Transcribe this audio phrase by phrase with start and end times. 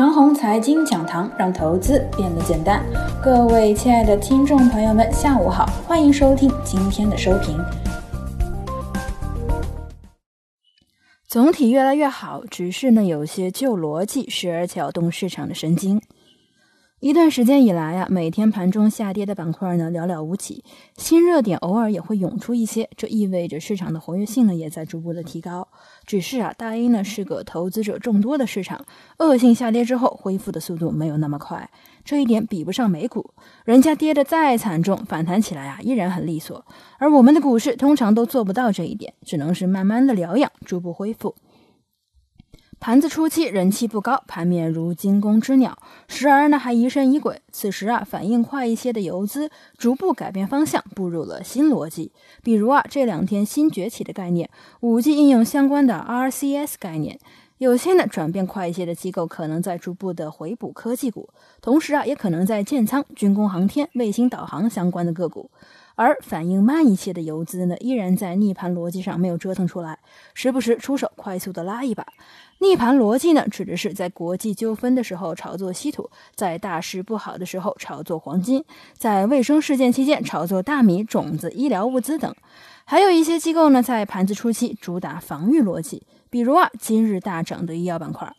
[0.00, 2.82] 长虹财经讲堂让投资变得简单。
[3.22, 7.62] 各位亲爱的听众朋友们，下午好，欢迎收听今天的收评。
[11.28, 16.00] 总体越来越好，只是呢有些旧逻辑时而搅动市场的神经。
[17.00, 20.62] 一段时间以来啊，每天盘中下跌的板块呢寥寥无几，
[20.98, 25.66] 新热点偶尔也会涌出一些，这意味着市场的活跃性呢也在逐步的提高。
[26.04, 28.84] 只是啊，大 A 呢是个投资者众多的市场，
[29.16, 31.70] 恶性下跌之后恢复的速度没有那么快，
[32.04, 33.30] 这一点比不上美股，
[33.64, 36.62] 人家跌得再惨重，反弹起来啊依然很利索，
[36.98, 41.34] 而我们的股市通常都做不到这一点，只能是慢慢的疗养，逐步恢复。
[42.80, 45.76] 盘子初期人气不高，盘面如惊弓之鸟，
[46.08, 47.42] 时而呢还疑神疑鬼。
[47.52, 52.10] 此时啊，反应快一些的游资逐步改变方向，步入了新逻辑。
[52.42, 54.48] 比如啊，这两天新崛起的概念，
[54.80, 57.20] 五 G 应用相关的 RCS 概念。
[57.58, 61.28] 有些呢转变快一些的机构，可能在逐步的回补科技股，
[61.60, 65.50] 同时啊，也可能在建仓军工航天、卫星导航相关的个股。
[66.00, 69.98] 而反应慢一些的游资呢，依然在逆盘逻辑上没有折腾出来，
[70.32, 72.06] 时不时出手快速的拉一把。
[72.60, 78.64] 逆盘逻辑呢，指的是在国际纠纷的时候炒作稀土，在大势不好的时候炒作黄金，
[78.96, 82.34] 在卫生事件期间炒作大米、种子、医疗物资等。
[82.86, 88.34] 还有一些机构呢，在盘子初期主打防御逻辑，比如啊，今日大涨的医药板块。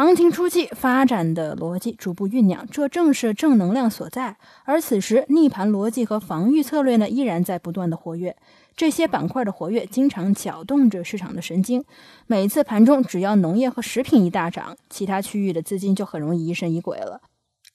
[0.00, 4.38] 行情初期发展的逻辑逐步酝酿，这正是正能量所在。
[4.64, 8.34] 而此时逆盘逻辑和防御策略呢，依然在不断的活跃。
[8.74, 11.84] 这些板块的活跃，经常搅动着市场的神经。
[12.26, 17.20] 每次盘中，只要农业和食品一大涨，其他区域的资金就很容易疑神疑鬼了。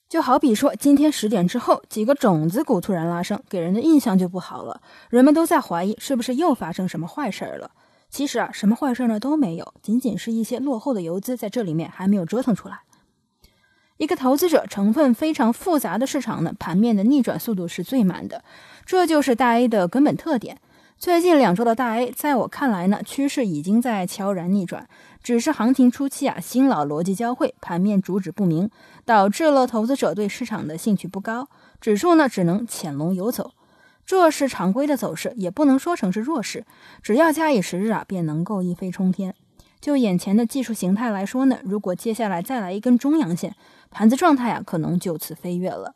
[0.10, 4.82] 就好比说，今天十点之后，几个种子股突然拉升，给人的印象就不好了。
[5.12, 7.70] 人们都在怀疑，是不是又发生什么坏事了？
[8.16, 12.84] 其实啊，什么坏事呢都没有，仅仅是一些落后的游资在这里面还没有折腾出来。
[13.98, 18.42] 一个投资者成分非常复杂的市场呢，盘面的逆转速度是最慢的，
[18.86, 20.62] 这就是大 A 的根本特点。
[20.98, 24.88] 最近两周的大 A，在我看来呢，趋势已经在悄然逆转，
[25.22, 28.70] 只是行情初期啊，新老逻辑交汇，盘面主旨不明，
[29.04, 31.50] 导致了投资者对市场的兴趣不高，
[31.82, 33.52] 指数呢只能潜龙游走。
[34.06, 36.66] 这是常规的走势，也不能说成是弱势。
[37.02, 39.34] 只要假以时日啊，便能够一飞冲天。
[39.82, 43.56] 就眼前的技术形态来说呢，如果接下来再来一根中阳线，
[43.92, 45.96] 盘子状态啊，可能就此飞跃了。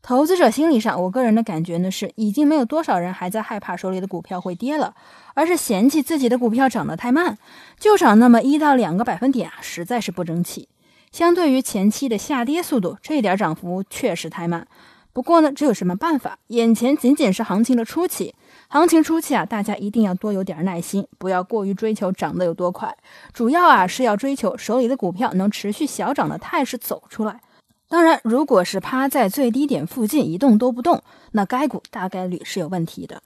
[0.00, 4.94] 投资者心理上，我个人的感觉呢是，已经没有多少人还在害怕手里的股票会跌了，
[5.34, 7.36] 而是嫌弃自己的股票涨得太慢，
[7.78, 10.68] 就涨那么一到两个百分点啊，实在是不争气。
[11.10, 14.68] 相对于前期的下跌速度，这点涨幅确实太慢。
[15.18, 16.38] 不过呢，这有什么办法？
[16.46, 18.36] 眼前仅仅是行情的初期，
[18.68, 22.96] 行情初期啊，大家一定要多有点耐心，不要过于追求涨得有多快。
[23.32, 27.40] 主要啊是要追求手里的股票能持续小涨的态势走出来。
[27.88, 31.02] 当然，如果是趴在最低点附近一动都不动，
[31.32, 33.20] 那该股大概率是有问题的。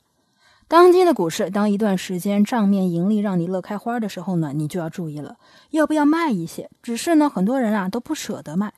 [0.67, 5.37] 当今的股市，当一段时间账面盈利让你乐开花的时候呢，你就要注意了，
[5.73, 6.71] 要不要卖一些？
[6.83, 8.73] 只是呢，很多人啊都不舍得卖。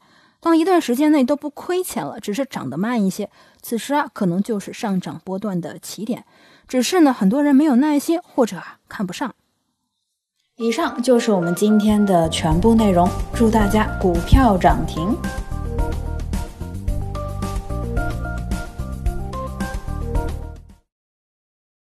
[0.44, 3.30] 当一段时间内都不亏钱了，只是涨得慢一些，
[3.62, 6.26] 此时啊，可能就是上涨波段的起点。
[6.68, 9.34] 只是呢，很多人没有耐心，或者啊看不上。
[10.56, 15.16] 以上就是我们今天的全部内容，祝大家股票涨停。